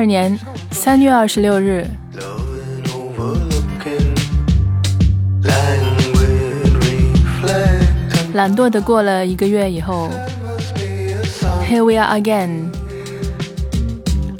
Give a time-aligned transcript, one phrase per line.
[0.00, 0.38] 二年
[0.70, 1.86] 三月二十六日，
[8.32, 10.08] 懒惰的过了一个月以后，
[11.68, 12.70] Here we are again.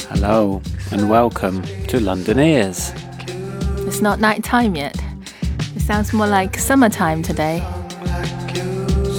[0.08, 2.92] Hello and welcome to London Ears.
[3.86, 4.94] It's not night time yet.
[5.76, 7.60] It sounds more like summertime today.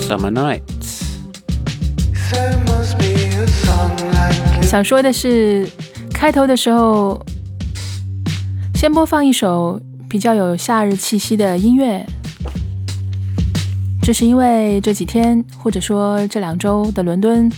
[0.08, 1.04] Summer nights.
[4.64, 5.70] 想说的是，
[6.23, 7.21] 开头的时候
[8.77, 12.07] 先播放一首比较有夏日气息的音乐。
[14.01, 17.51] 这是因为这几天或者说这两周的伦敦，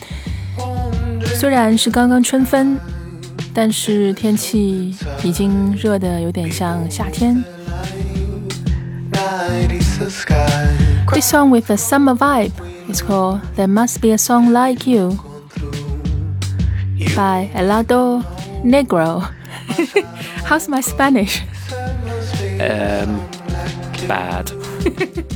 [1.39, 2.79] 虽然是刚刚春分，
[3.53, 7.45] 但是天气已经热得有点像夏天。
[11.13, 12.53] This song with a summer vibe
[12.91, 15.19] is called "There Must Be a Song Like You"
[17.15, 18.23] by Elado
[18.65, 19.23] Negro.
[20.49, 21.43] How's my Spanish?
[22.61, 23.21] Um,
[24.09, 24.51] bad.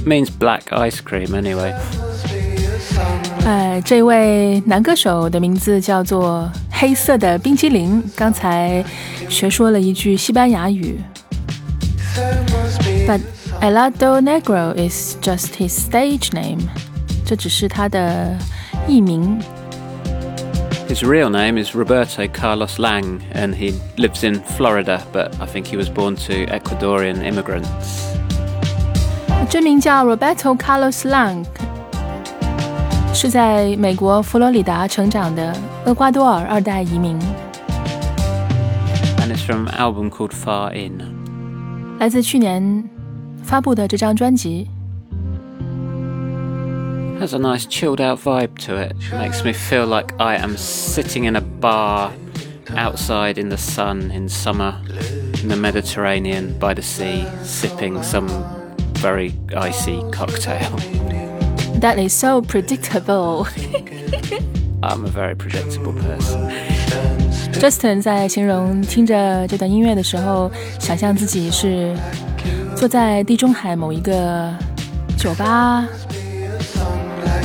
[0.06, 1.74] Means black ice cream anyway.
[3.44, 8.02] 呃，这位男歌手的名字叫做黑色的冰激凌。
[8.16, 8.84] 刚才
[9.28, 10.98] 学说了一句西班牙语。
[13.06, 13.20] But
[13.60, 16.60] Helado Negro is just his stage name，
[17.24, 18.36] 这只是他的
[18.86, 19.38] 艺名。
[20.87, 25.75] His real name is Roberto Carlos Lang, and he lives in Florida, but I think he
[25.75, 28.13] was born to Ecuadorian immigrants.
[29.49, 31.45] 真名叫 Roberto Carlos Lang，
[33.13, 35.55] 是在美国佛罗里达成长的
[35.85, 37.17] 厄瓜多尔二代移民，
[39.17, 41.01] And it's from an album called Far In.
[41.99, 42.87] 来自去年
[43.43, 44.67] 发布的这张专辑。
[47.19, 48.93] Has a nice chilled out vibe to it.
[49.11, 52.11] Makes me feel like I am sitting in a bar
[52.75, 54.75] outside in the sun in summer
[55.41, 58.27] in the Mediterranean by the sea, sipping some
[58.95, 60.69] very icy cocktail.
[61.79, 63.47] That is so predictable。
[64.81, 66.51] I'm a very predictable person.
[67.53, 71.95] Justin 在形容听着这段音乐的时候，想象自己是
[72.75, 74.51] 坐在地中海某一个
[75.17, 75.87] 酒吧，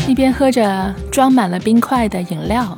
[0.06, 2.76] 一边喝着装满了冰块的饮料。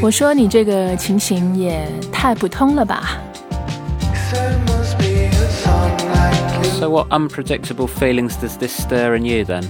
[0.00, 3.20] 我说你这个情形也太普通了吧。
[6.78, 9.64] So, what unpredictable feelings does this stir in you then?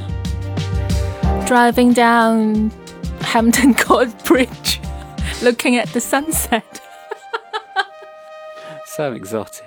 [1.47, 2.71] Driving down
[3.23, 4.81] Hampton Court Bridge,
[5.43, 6.65] looking at the sunset.
[8.99, 9.65] So exotic.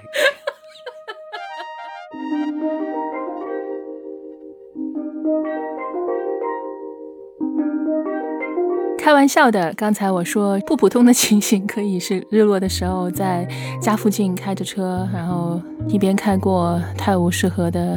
[9.06, 13.47] 开玩笑的，刚才我说不普通的情形，可以是日落的时候在
[13.81, 17.97] 家附近开着车，然后一边开过泰晤士河的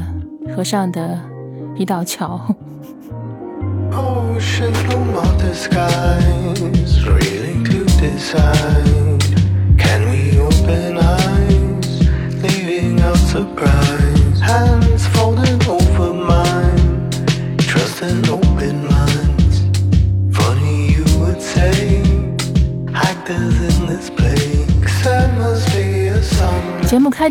[0.56, 1.20] 河上的
[1.76, 2.40] 一道桥。
[3.92, 4.72] Ocean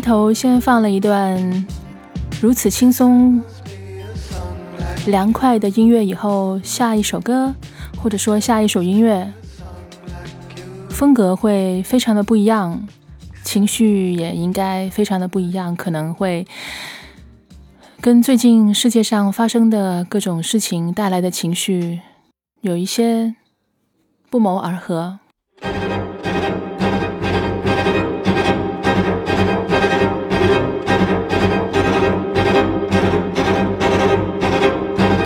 [0.09, 1.67] 头先放了一段
[2.41, 3.39] 如此轻松、
[5.05, 7.53] 凉快的音乐，以后下一首歌，
[7.95, 9.31] 或者说下一首音乐，
[10.89, 12.87] 风格会非常的不一样，
[13.43, 16.47] 情绪也应该非常的不一样，可能会
[18.01, 21.99] 跟最近世界上发生的各种事情带来的情绪
[22.61, 23.35] 有一些
[24.31, 25.19] 不谋而合。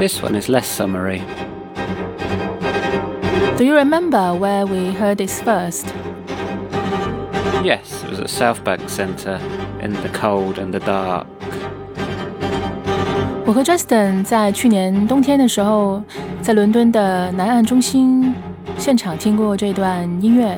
[0.02, 1.22] This one is less summery.
[3.56, 5.86] Do you remember where we heard this first?
[7.64, 9.40] Yes, it was at South Bank Centre
[9.82, 11.26] in the cold and the dark.
[13.44, 16.02] 我和 Justin 在去年冬天的时候，
[16.40, 18.34] 在伦敦的南岸中心
[18.76, 20.56] 现场听过这段音乐，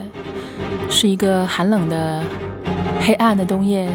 [0.91, 2.23] 是一个寒冷的、
[3.00, 3.88] 黑暗的冬夜。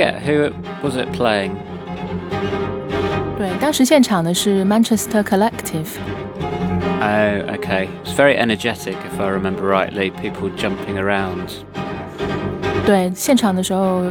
[0.00, 0.52] Forget who it,
[0.82, 1.52] was it playing.
[3.38, 5.86] 对，当时现场的是 Manchester Collective。
[6.98, 7.88] Oh, okay.
[8.04, 10.10] It's very energetic, if I remember rightly.
[10.10, 11.50] People jumping around.
[12.84, 14.04] 对，现场的时候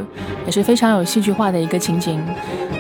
[0.46, 2.22] 也是非常有戏剧化的一个情景。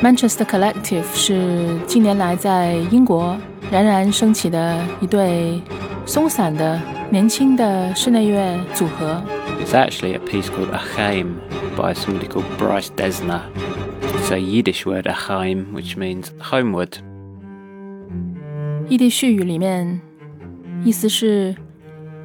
[0.02, 3.36] Manchester Collective 是近年来在英国
[3.72, 5.62] 冉冉升起的一对
[6.06, 6.80] 松散的
[7.10, 9.22] 年轻的室内乐组合。
[9.61, 11.39] it's actually a piece called Aheym
[11.77, 13.43] by somebody called Bryce Dessner.
[14.03, 16.99] It's a Yiddish word, Aheym, which means homeward.
[18.89, 20.01] 异地絮语里面，
[20.85, 21.55] 意思是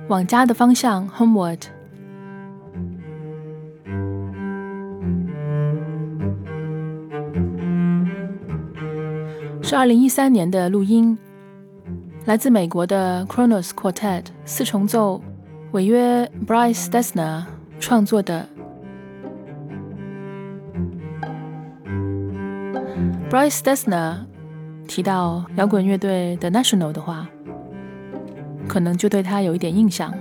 [0.07, 1.59] 往家的方向 （homeward）。
[9.61, 11.17] 是二零一三年的录音，
[12.25, 15.21] 来自美国的 Kronos Quartet 四重奏
[15.74, 17.44] 违约 Bryce Dessner
[17.78, 18.46] 创作的。
[23.30, 24.26] Bryce Dessner
[24.88, 27.28] 提到摇滚乐队 The National 的话，
[28.66, 30.12] 可能就对他有一点印象。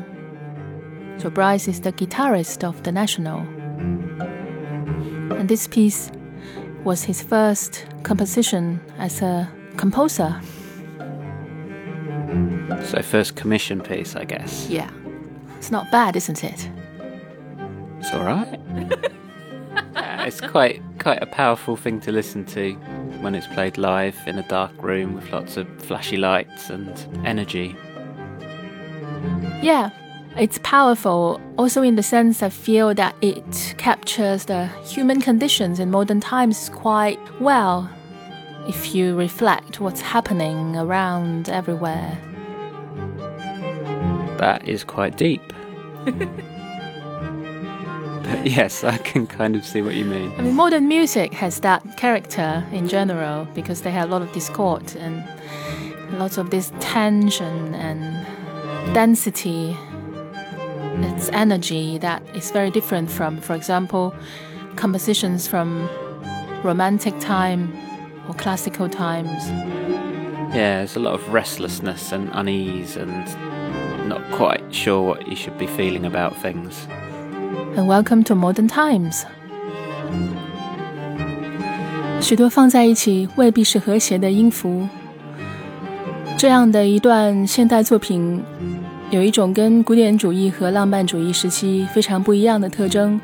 [1.17, 3.41] So Bryce is the guitarist of The National,
[5.31, 6.09] and this piece
[6.85, 10.35] was his first composition as a composer.
[12.85, 14.69] So, first commission piece, I guess.
[14.69, 14.89] Yeah,
[15.64, 16.69] it's not bad, isn't it?
[17.99, 18.61] It's alright.
[19.96, 22.75] Uh, it's quite quite a powerful thing to listen to
[23.22, 26.93] when it's played live in a dark room with lots of flashy lights and
[27.25, 27.75] energy.
[29.62, 29.88] Yeah,
[30.37, 35.90] it's powerful also in the sense I feel that it captures the human conditions in
[35.90, 37.88] modern times quite well
[38.69, 42.33] if you reflect what's happening around everywhere.
[44.44, 45.41] That is quite deep.
[46.05, 46.19] Hmm.
[48.25, 50.35] but yes, I can kind of see what you mean.
[50.37, 54.31] I mean, modern music has that character in general because they have a lot of
[54.32, 55.25] discord and
[56.19, 58.02] lots of this tension and
[58.93, 59.75] density.
[61.08, 64.14] It's energy that is very different from, for example,
[64.76, 65.88] compositions from
[66.62, 67.73] romantic time
[68.29, 69.49] or classical times.
[70.55, 73.26] Yeah, there's a lot of restlessness and unease and
[74.07, 76.88] not quite sure what you should be feeling about things.
[77.75, 79.23] And welcome to modern times.
[82.21, 84.88] 许多放在一起未必是和谐的音符。
[86.38, 88.44] 这样的一段现代作品，
[89.09, 93.19] 有一种跟古典主义和浪漫主义时期非常不一样的特征。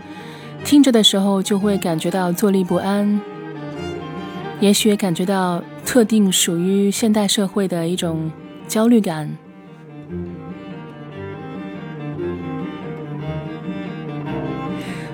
[0.64, 3.22] 听着的时候就会感觉到坐立不安，
[4.60, 8.32] 也许感觉到特定属于现代社会的一种
[8.68, 9.30] 焦虑感。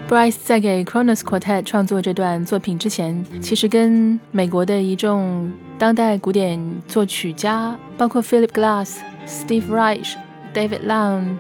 [0.10, 11.38] Bryce 在给 Kronos Quartet 创作这段作品之前，其实跟美国的一众当代古典作曲家，包括 Philip Glass、Steve Reich、David Long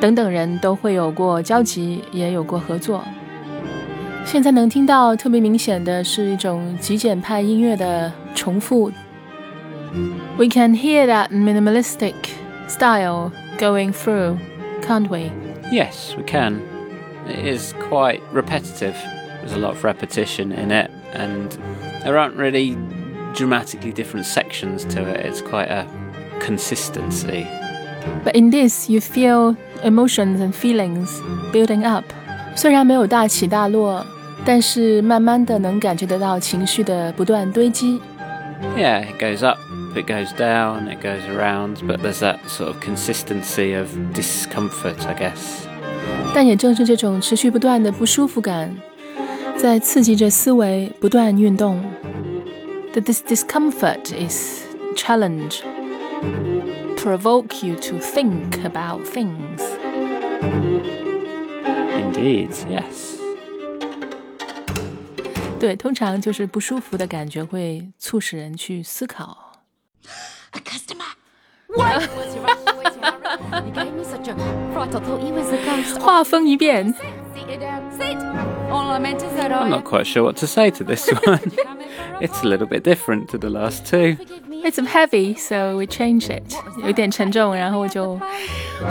[0.00, 3.04] 等等人都会有过交集，也有过合作。
[4.24, 8.90] 现在能听到特别明显的是一种极简派音乐的重复。
[10.36, 12.14] We can hear that minimalistic
[12.66, 14.38] style going through,
[14.82, 15.30] can't we?
[15.70, 16.69] Yes, we can.
[17.30, 18.96] It is quite repetitive.
[19.40, 21.56] There's a lot of repetition in it, and
[22.02, 22.76] there aren't really
[23.34, 25.26] dramatically different sections to it.
[25.26, 25.86] It's quite a
[26.40, 27.46] consistency.
[28.22, 31.20] But in this, you feel emotions and feelings
[31.52, 32.04] building up.
[32.54, 34.06] 虽然没有大起大落，
[34.44, 38.00] 但是慢慢的能感觉得到情绪的不断堆积。
[38.76, 39.58] Yeah, it goes up,
[39.94, 45.14] it goes down, it goes around, but there's that sort of consistency of discomfort, I
[45.14, 45.66] guess.
[46.34, 48.74] 但也正是这种持续不断的不舒服感，
[49.56, 51.82] 在刺激着思维不断运动。
[52.92, 55.60] That this discomfort is challenge,
[56.96, 59.62] provoke you to think about things.
[61.94, 63.16] Indeed, yes.
[65.58, 69.62] 对，通常就是不舒服的感觉会促使人去思考。
[70.52, 71.14] A customer.
[71.68, 72.59] What?
[76.00, 76.94] 画风一变，
[77.34, 77.82] Sit you down.
[77.98, 78.16] Sit.
[78.70, 79.68] All I meant is that I'm I.
[79.68, 81.40] not quite sure what to say to this one.
[82.20, 84.16] it's a little bit different to the last two.
[84.16, 84.62] Forgive me.
[84.64, 86.54] It's heavy, so we change it.
[86.84, 88.18] 有点沉重，然后就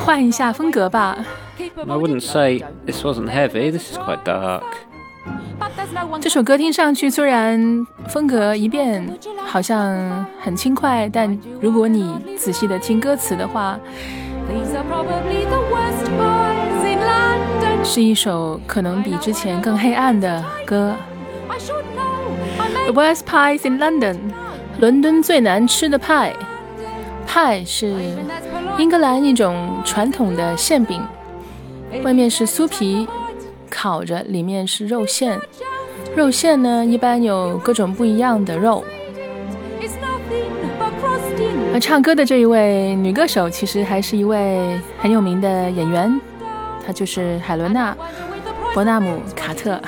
[0.05, 1.17] 换一下风格吧。
[1.57, 4.63] Keep a I wouldn't say this wasn't heavy, this is quite dark.
[5.59, 6.19] But there's no one.
[6.21, 12.05] 这首歌听上去虽然风格一变，好像很轻快，但如果你
[12.37, 13.79] 仔细的听歌词的话，
[17.82, 20.94] 是一首可能比之前更黑暗的歌。
[22.86, 24.16] The worst pies in london.
[24.78, 26.32] 伦敦最难吃的派。
[27.26, 27.92] 派是
[28.78, 31.02] 英格兰一种传统的馅饼。
[32.04, 33.08] 外面是酥皮
[33.68, 35.40] 烤着里面是肉馅。
[36.14, 38.84] 肉馅呢一般有各种不一样的肉。
[41.69, 41.73] It's nothing but frosting.
[41.73, 46.19] 而唱歌的这一位女歌手，其实还是一位很有名的演员，
[46.85, 49.79] 她就是海伦娜· With the 伯纳姆·卡特。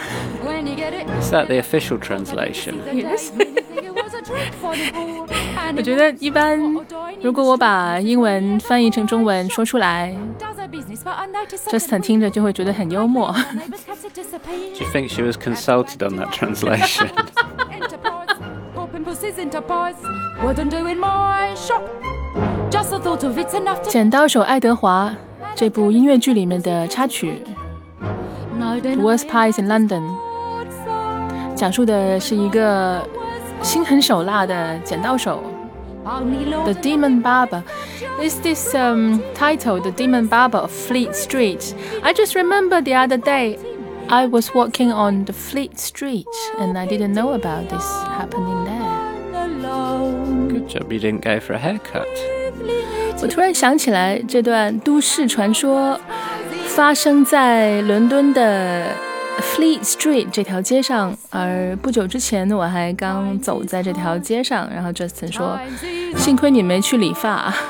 [0.45, 2.75] When you get it, Is that the official translation?
[2.93, 3.31] Yes.
[3.35, 5.27] when you think it was a trick for the fool.
[5.57, 6.59] And 我觉得一般，
[7.21, 13.33] 如果我把英文翻译成中文说出来 does her business, but unnoticed ，Justin 听着就会觉得很幽默。
[13.33, 14.77] Neighbours cats it disappear.
[14.77, 17.09] Do you think she was consulted on that translation?
[23.88, 25.10] 《剪刀手爱德华》
[25.54, 27.42] 这部音乐剧里面的插曲
[28.80, 30.02] 《The Worst Pies in London》，
[31.54, 33.06] 讲述的是一个
[33.62, 35.42] 心狠手辣的剪刀手。
[36.04, 37.62] The Demon Barber
[38.20, 41.74] is this um, title, The Demon Barber of Fleet Street.
[42.02, 43.56] I just remember the other day
[44.08, 46.26] I was walking on the Fleet Street
[46.58, 48.81] and I didn't know about this happening there.
[50.52, 52.04] Good job you didn't go for a haircut.
[53.22, 55.98] 我突然想起来，这段都市传说
[56.66, 58.86] 发生在伦敦的
[59.40, 65.58] Fleet Street 这条街上，而不久之前我还刚走在这条街上，然后 Justin 说
[66.18, 67.54] ：“幸亏你没去理发。”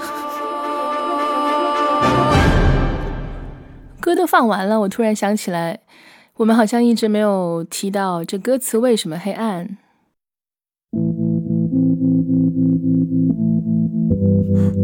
[4.00, 5.78] 歌都放完了，我突然想起来，
[6.38, 9.76] 我们好像一直没有提到这歌词为什么黑暗。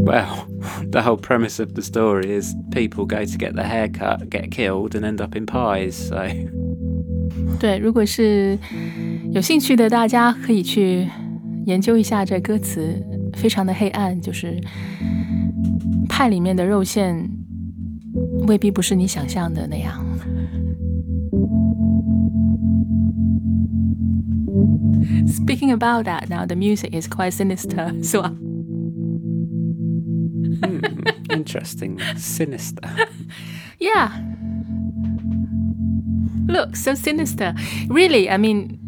[0.07, 0.47] Well,
[0.91, 4.51] the whole premise of the story is people go to get their hair cut, get
[4.51, 5.93] killed, and end up in pies.
[5.93, 6.27] So
[7.59, 8.57] 对，如果是
[9.31, 11.07] 有兴趣的，大家可以去
[11.65, 13.01] 研究一下这歌词，
[13.33, 14.59] 非常的黑暗，就是
[16.09, 17.29] 派里面的肉馅
[18.47, 20.03] 未必不是你想象的那样。
[25.25, 28.17] Speaking about that, now the music is quite sinister 是
[30.61, 30.67] 吧？
[31.29, 32.89] interesting, sinister.
[33.79, 34.09] Yeah.
[36.47, 37.53] Look, so sinister.
[37.89, 38.79] Really, I mean,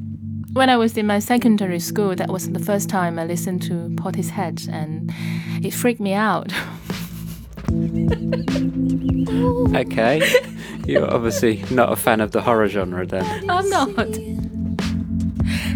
[0.53, 3.89] when I was in my secondary school, that was the first time I listened to
[3.95, 5.11] Portishead, and
[5.63, 6.53] it freaked me out.
[9.75, 10.21] Okay,
[10.85, 13.23] you're obviously not a fan of the horror genre then.
[13.49, 13.89] I'm not.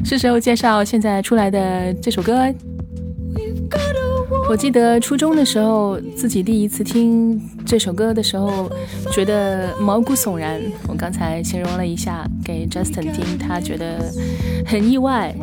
[0.06, 2.54] 是时候介绍现在出来的这首歌。
[4.49, 8.71] 我记得初中的时候，自己第一次听这首歌的时候，
[9.13, 10.61] 觉得毛骨悚然。
[10.87, 14.13] 我刚才形容了一下给 Justin 听，他觉得
[14.67, 15.35] 很意外。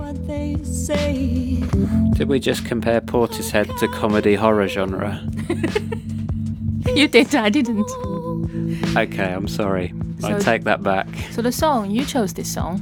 [2.16, 5.20] Did we just compare Portishead to comedy horror genre?
[6.96, 7.90] You did, I didn't.
[8.96, 9.94] Okay, I'm sorry.
[10.24, 11.08] I take that back.
[11.32, 12.80] So the song you chose this song.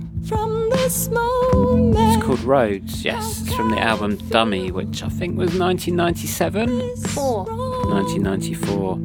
[0.88, 2.16] From this moment.
[2.16, 3.42] It's called Roads, yes.
[3.42, 6.96] It's from the album Dummy, which I think was 1997?
[7.08, 7.44] Four.
[7.90, 8.98] 1994.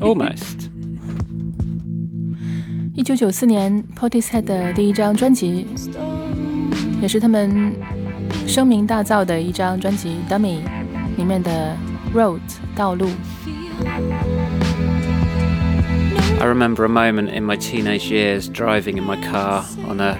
[0.01, 0.69] Almost.
[2.93, 5.65] 一九九四年 Portishead 的第一张专辑，
[7.01, 7.75] 也是他们
[8.45, 10.59] 声名大噪的一张专辑《Dummy》
[11.17, 11.75] 里面的《
[12.15, 12.39] Road》
[12.75, 13.07] 道路。
[16.37, 20.17] I remember a moment in my teenage years driving in my car on a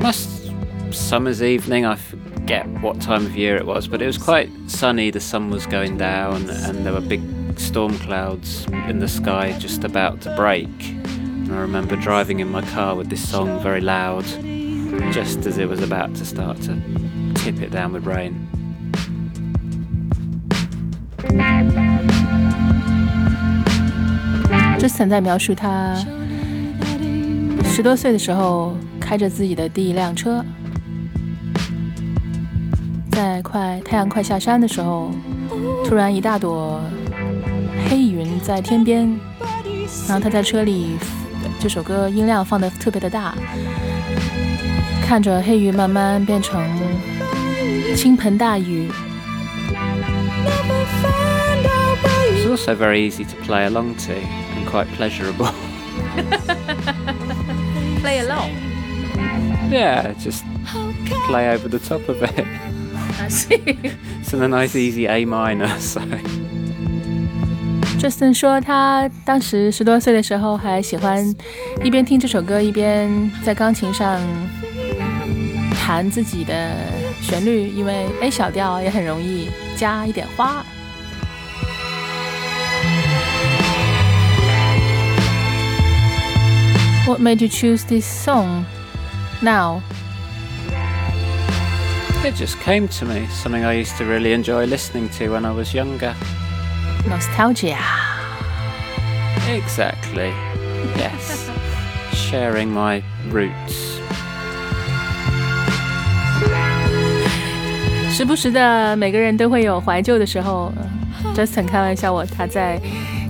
[0.00, 0.50] must
[0.92, 1.84] summer's evening.
[1.84, 5.10] I forget what time of year it was, but it was quite sunny.
[5.10, 7.22] The sun was going down, and there were big
[7.58, 10.68] storm clouds in the sky just about to break.
[10.88, 14.24] And I remember driving in my car with this song very loud,
[15.12, 16.80] just as it was about to start to
[17.34, 18.48] tip it down with rain.
[24.78, 25.96] Justin 在描述他
[27.64, 28.76] 十多岁的时候
[29.09, 30.45] 开着自己的第一辆车，
[33.11, 35.09] 在快太阳快下山的时候，
[35.83, 36.79] 突然一大朵
[37.89, 39.19] 黑云在天边，
[40.07, 40.95] 然后他在车里
[41.59, 43.33] 这首歌音量放的特别的大，
[45.01, 46.63] 看着黑云慢慢变成
[47.95, 48.91] 倾盆大雨。
[52.35, 55.49] It's also very easy to play along to and quite pleasurable.
[58.03, 58.68] Play along.
[59.70, 60.44] Yeah, just
[61.26, 62.46] play over the top of it.
[63.20, 63.78] I see.
[64.20, 66.00] It's in a nice easy A minor, so
[67.98, 71.24] Justin 说，他当时十多岁的时候还喜欢
[71.82, 74.20] 一边听这首歌，一边在钢琴上
[75.74, 76.76] 弹自己的
[77.22, 80.64] 旋律，因为 A 小调也很容易加一点花。
[87.06, 88.64] What made you choose this song
[89.42, 89.80] now?
[92.24, 95.50] It just came to me, something I used to really enjoy listening to when I
[95.50, 96.14] was younger.
[97.06, 97.76] Nostalgia.
[99.46, 100.32] Exactly.
[100.96, 101.50] Yes.
[102.12, 103.98] Sharing my roots.
[108.10, 110.72] 时不时的，每个人都会有怀旧的时候。
[111.34, 112.80] Justin 开 玩笑我，他在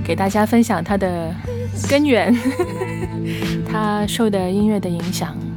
[0.05, 1.35] 给大家分享他的
[1.89, 2.37] 根源，
[3.71, 5.35] 他受的音乐的影响，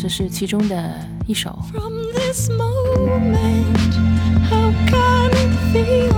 [0.00, 0.94] 这是其中的
[1.26, 1.58] 一首。
[1.72, 3.94] From this moment,
[4.48, 6.12] how can it feel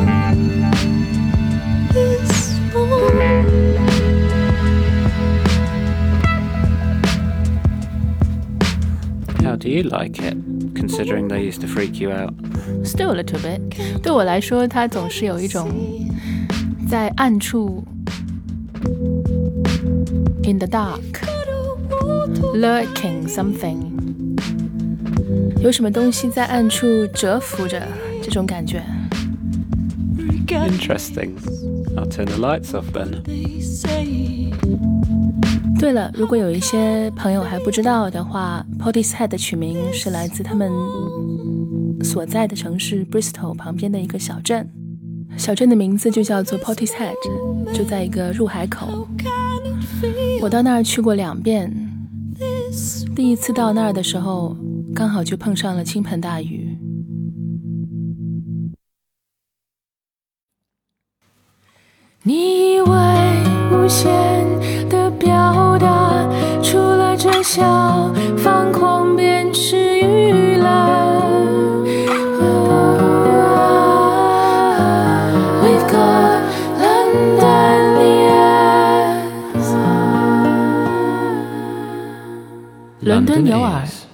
[1.93, 3.79] this moment?
[9.43, 10.37] How do you like it,
[10.75, 12.35] considering they used to freak you out?
[12.85, 13.61] Still a little bit，
[14.03, 15.71] 对我来说，它总是有一种
[16.87, 17.83] 在暗处，
[20.45, 21.01] in the dark
[22.55, 23.77] lurking something，
[25.61, 27.83] 有什么东西在暗处蛰伏着
[28.23, 28.83] 这种感觉。
[30.47, 31.33] Interesting.
[31.97, 33.23] I'll turn the lights off then.
[33.25, 34.53] They say
[35.79, 40.71] 对了，如果有一些朋友还不知道的话，Portishead 的取名是来自他们
[42.03, 44.69] 所在的城市 Bristol 旁边的一个小镇，
[45.37, 47.15] 小镇的名字就叫做 Portishead，
[47.73, 48.87] 就在一个入海口。
[48.87, 49.29] how can
[49.65, 51.82] it feel 我到那儿去过两遍， this
[53.16, 54.58] 第一次到那儿的时候，
[54.96, 56.78] 刚好就碰上了倾盆大雨。
[62.24, 62.88] 你以为
[63.72, 64.08] 无限
[64.90, 66.28] 的表达，
[66.64, 69.83] 除了这笑放狂便是
[83.33, 83.87] 伦敦有耳。
[83.87, 84.09] Londonese.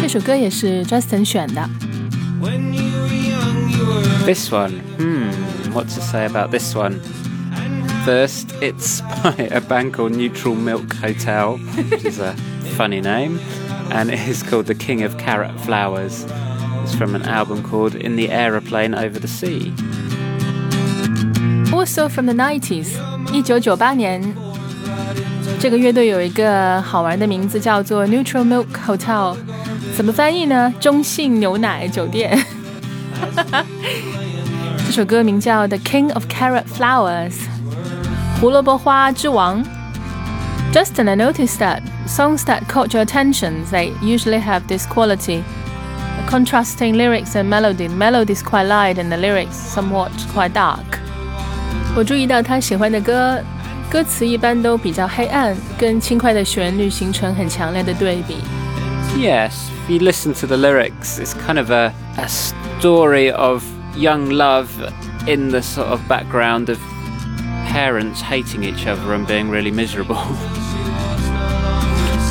[0.00, 1.68] 这首歌也是 Justin 选的。
[4.24, 5.32] This one, hmm,
[5.72, 7.00] what to say about this one?
[8.04, 11.58] First, it's by a band called Neutral Milk Hotel,
[11.90, 12.36] which is a
[12.76, 13.40] funny name,
[13.90, 16.24] and it is called The King of Carrot Flowers.
[16.90, 19.72] It's from an album called In the Aeroplane Over the Sea.
[21.72, 22.96] Also from the 90s，
[23.32, 24.22] 一九九八年，
[25.58, 29.36] 这个乐队有一个好玩的名字叫做 Neutral Milk Hotel，
[29.94, 30.72] 怎么翻译呢？
[30.80, 32.38] 中性牛奶酒店。
[34.86, 37.32] 这首歌名叫《The King of Carrot Flowers》，
[38.40, 39.62] 胡萝卜花之王。
[40.72, 45.42] Justin, I noticed that songs that caught your attention, they usually have this quality.
[46.28, 47.88] Contrasting lyrics and melody.
[47.88, 50.98] Melody is quite light and the lyrics somewhat quite dark.
[51.96, 53.40] 我注意到他喜欢的歌，
[53.90, 58.36] 歌词一般都比较黑暗，跟轻快的旋律形成很强烈的对比。
[59.16, 59.52] Yes,
[59.88, 63.62] if you listen to the lyrics, it's kind of a, a story of
[63.96, 64.68] young love
[65.26, 66.78] in the sort of background of
[67.72, 70.18] parents hating each other and being really miserable.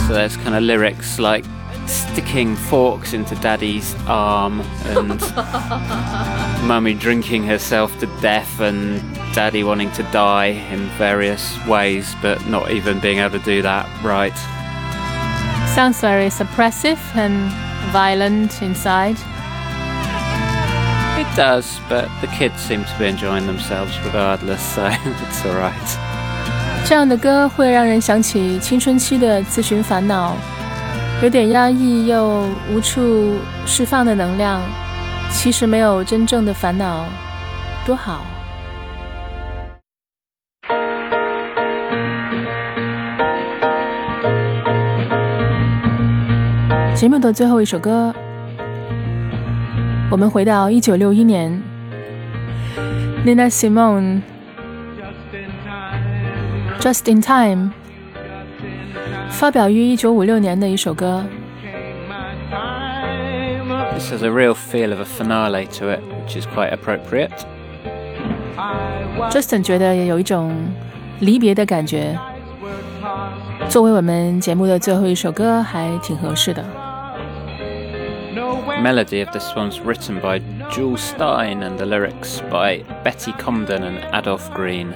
[0.07, 1.43] so there's kind of lyrics like
[1.89, 5.19] sticking forks into daddy's arm and
[6.67, 9.01] mummy drinking herself to death and
[9.33, 13.85] daddy wanting to die in various ways but not even being able to do that
[14.03, 14.35] right.
[15.75, 17.51] Sounds very suppressive and
[17.91, 19.17] violent inside.
[21.17, 25.97] It does, but the kids seem to be enjoying themselves regardless, so it's alright.
[26.85, 30.35] 这样的歌会让人想起青春期的自寻烦恼，
[31.22, 34.60] 有点压抑又无处释放的能量。
[35.30, 37.04] 其实没有真正的烦恼，
[37.86, 38.24] 多好。
[46.94, 48.14] 节目的最后一首歌，
[50.10, 51.62] 我们回到一九六一年
[53.24, 54.22] ，Nina Simone。
[56.80, 57.72] Just in Time，
[59.30, 61.24] 发表于一九五六年的一首歌。
[63.94, 67.30] This has a real feel of a finale to it, which is quite appropriate.
[69.30, 70.52] Justin 觉得也有一种
[71.20, 72.18] 离别的感觉，
[73.68, 76.64] 作为我们节目的最后一首歌，还挺合适的。
[78.82, 80.40] Melody of this one's written by
[80.70, 84.94] Jule Styne and the lyrics by Betty Comden and Adolf Green.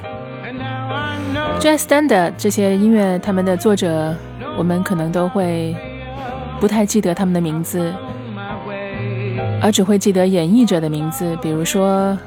[1.61, 4.15] Jazz Standard 这些音乐，他们的作者，
[4.59, 5.75] 我们可能都会
[6.61, 7.93] 不太记得他们的名字，
[9.63, 12.19] 而只会记得演绎者的名字，比如说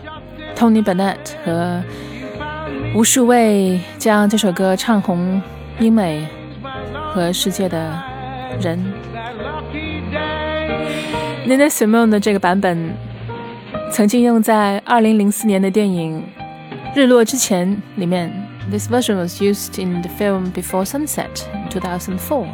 [0.56, 1.84] Tony Bennett 和
[2.96, 5.40] 无数位将这首歌唱红
[5.80, 6.28] 英美
[7.14, 7.94] 和世界的
[8.60, 8.84] 人。
[11.46, 12.92] Nina Simone 的这个版本
[13.92, 16.24] 曾经用在2004年的电影
[17.00, 17.68] 《日落之前》
[18.00, 18.47] 里面。
[18.70, 22.46] This version was used in the film Before Sunset in 2004.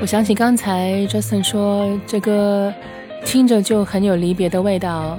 [0.00, 2.72] 我想起刚才 Justin 说这歌
[3.24, 5.18] 听着就很有离别的味道。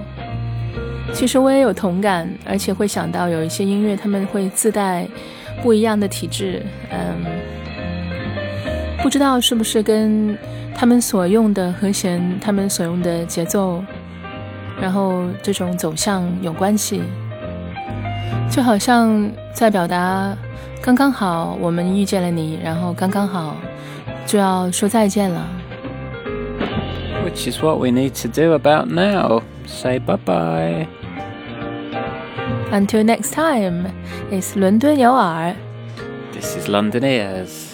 [1.13, 5.07] 其实我也有同感，而且会想到有一些音乐他们会自带
[5.61, 6.65] 不一样的体质。
[6.89, 7.23] 嗯，
[9.03, 10.35] 不知道是不是跟
[10.75, 13.83] 他们所用的和弦、他们所用的节奏，
[14.81, 17.03] 然后这种走向有关系。
[18.50, 20.36] 就好像在表达
[20.82, 23.56] 刚刚好，我们遇见了你，然后刚刚好
[24.26, 25.48] 就要说再见了。
[27.24, 29.42] Which is what we need to do about now.
[29.66, 30.86] Say bye bye.
[32.72, 33.90] Until next time,
[34.30, 35.54] it's 伦敦有耳。
[36.32, 37.65] This is London Ears.